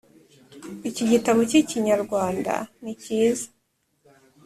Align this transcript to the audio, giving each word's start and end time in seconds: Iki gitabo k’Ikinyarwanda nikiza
Iki 0.89 1.03
gitabo 1.11 1.39
k’Ikinyarwanda 1.49 2.53
nikiza 2.81 3.47